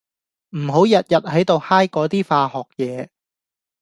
[0.57, 3.09] 唔好日日喺度 high 嗰啲化學嘢